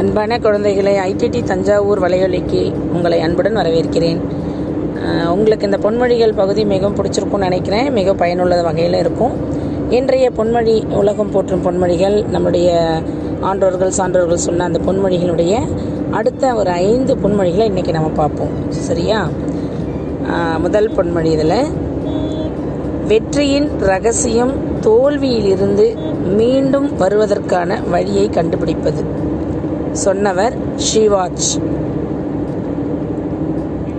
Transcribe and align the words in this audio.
அன்பான 0.00 0.38
குழந்தைகளை 0.44 0.92
ஐடிடி 1.08 1.40
தஞ்சாவூர் 1.48 2.00
வலையொலிக்கு 2.02 2.60
உங்களை 2.94 3.20
அன்புடன் 3.20 3.56
வரவேற்கிறேன். 3.56 4.20
உங்களுக்கு 5.32 5.68
இந்த 5.68 5.78
பொன்மொழிகள் 5.84 6.32
பகுதி 6.36 6.62
மிகவும் 6.64 6.96
பிடிச்சிருக்கும்னு 6.98 7.46
நினைக்கிறேன். 7.46 7.88
மிக 7.98 8.14
பயனுள்ள 8.14 8.62
வகையில் 8.62 8.96
இருக்கும். 9.02 9.34
இன்றைய 9.98 10.26
பொன்மொழி 10.38 10.76
உலகம் 11.00 11.30
போற்றும் 11.30 11.64
பொன்மொழிகள் 11.66 12.16
நம்முடைய 12.26 12.70
ஆன்றோர்கள் 13.50 13.92
சான்றோர்கள் 13.98 14.44
சொன்ன 14.46 14.64
அந்த 14.64 14.80
பொன்மொழிகளுடைய 14.86 15.54
அடுத்த 16.10 16.54
ஒரு 16.60 16.70
ஐந்து 16.70 17.14
பொன்மொழிகளை 17.24 17.66
இன்றைக்கி 17.70 17.94
நம்ம 17.98 18.10
பார்ப்போம். 18.20 18.54
சரியா? 18.68 19.20
முதல் 20.58 20.90
பொன்மொழி 20.96 21.30
இதில் 21.36 21.58
வெற்றியின் 23.06 23.68
ரகசியம் 23.92 24.54
தோல்வியிலிருந்து 24.86 25.88
மீண்டும் 26.38 26.88
வருவதற்கான 26.98 27.80
வழியை 27.94 28.28
கண்டுபிடிப்பது. 28.38 29.02
சொன்னவர் 29.92 30.54
ஷிவாஜ். 30.76 31.62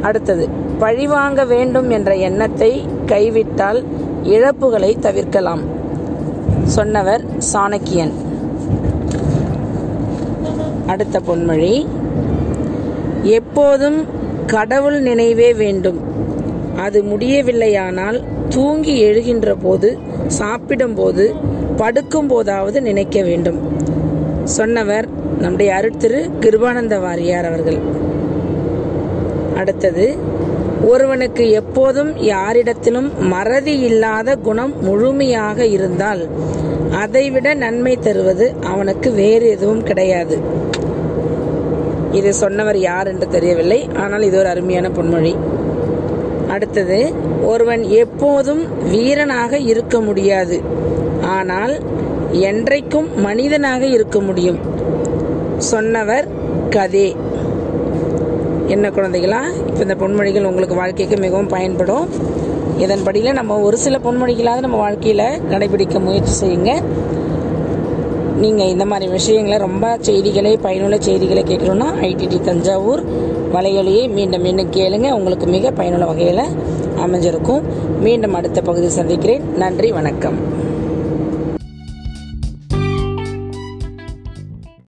அடுத்தது 0.01 0.49
பழிவாங்க 0.79 1.45
வேண்டும் 1.45 1.89
என்ற 1.89 2.15
எண்ணத்தை 2.15 2.87
கைவிட்டால் 3.05 3.83
இழப்புகளை 4.23 4.99
தவிர்க்கலாம். 4.99 5.61
சொன்னவர் 6.63 7.25
சாணக்கியன். 7.53 8.11
அடுத்த 10.87 11.19
பொன்மொழி 11.19 11.85
எப்போதும் 13.21 14.05
கடவுள் 14.45 15.01
நினைவே 15.01 15.53
வேண்டும். 15.53 15.99
அது 16.75 17.03
முடியவில்லையானால் 17.03 18.23
தூங்கி 18.49 19.03
எழுகின்ற 19.03 19.55
போது 19.61 19.97
சாப்பிடும்போது 20.27 21.35
படுக்கும் 21.75 22.27
போதாவது 22.27 22.81
நினைக்க 22.81 23.21
வேண்டும். 23.21 23.80
சொன்னவர் 24.43 25.07
நம்முடைய 25.39 25.75
அருட்திரு 25.75 26.19
கிருபானந்த 26.39 26.95
வாரியார் 26.99 27.47
அவர்கள். 27.47 27.79
அடுத்தது 29.57 30.17
ஒருவனுக்கு 30.89 31.49
எப்போதும் 31.51 32.11
யாரிடத்திலும் 32.17 33.09
மறதி 33.19 33.79
இல்லாத 33.79 34.35
குணம் 34.35 34.73
முழுமையாக 34.81 35.65
இருந்தால் 35.65 36.29
அதைவிட 36.89 37.53
நன்மை 37.53 37.97
தருவது 37.97 38.53
அவனுக்கு 38.61 39.11
வேறு 39.11 39.49
எதுவும் 39.49 39.83
கிடையாது. 39.83 40.37
இது 42.11 42.33
சொன்னவர் 42.33 42.77
யார் 42.77 43.07
என்று 43.07 43.27
தெரியவில்லை 43.27 43.89
ஆனால் 43.95 44.21
இது 44.21 44.37
ஒரு 44.37 44.47
அருமையான 44.47 44.89
பொன்மொழி. 44.89 45.35
அடுத்தது 46.49 47.13
ஒருவன் 47.43 47.83
எப்போதும் 47.83 48.63
வீரனாக 48.89 49.57
இருக்க 49.57 49.99
முடியாது 50.01 50.61
ஆனால் 51.21 51.79
என்றைக்கும் 52.33 53.15
மனிதனாக 53.15 53.85
இருக்க 53.85 54.19
முடியும். 54.19 54.59
சொன்னவர் 55.57 56.27
கதே. 56.69 57.15
என்ன 58.67 58.89
குழந்தைகளா? 58.89 59.39
இப்போ 59.67 59.81
இந்த 59.81 59.95
பொன்மொழிகள் 59.95 60.43
உங்களுக்கு 60.43 60.75
வாழ்க்கைக்கு 60.75 61.17
மிகவும் 61.17 61.47
பயன்படும். 61.47 62.07
இதன்படியில் 62.79 63.33
நம்ம 63.33 63.59
ஒரு 63.59 63.77
சில 63.77 63.99
பொன்மொழிகளாவது 64.03 64.59
நம்ம 64.59 64.77
வாழ்க்கையில் 64.77 65.41
கடைபிடிக்க 65.49 65.99
முயற்சி 65.99 66.45
செய்யுங்க. 66.45 66.81
நீங்கள் 68.37 68.67
இந்த 68.67 68.85
மாதிரி 68.85 69.11
விஷயங்களை 69.11 69.57
ரொம்ப 69.57 69.97
செய்திகளை 69.99 70.57
பயனுள்ள 70.57 70.97
செய்திகளை 70.99 71.43
கேட்கணுன்னா 71.43 71.85
ஐடிடி 72.01 72.41
தஞ்சாவூர் 72.41 73.03
வலையொலியை 73.53 74.09
மீண்டும் 74.09 74.41
மீண்டும் 74.41 74.71
கேளுங்க. 74.71 75.11
உங்களுக்கு 75.11 75.47
மிக 75.47 75.71
பயனுள்ள 75.71 76.05
வகையில் 76.05 76.43
அமைஞ்சிருக்கும். 77.05 77.61
மீண்டும் 77.99 78.33
அடுத்த 78.33 78.61
பகுதியில் 78.61 78.91
சந்திக்கிறேன். 78.91 79.57
நன்றி 79.57 79.91
வணக்கம். 79.91 80.69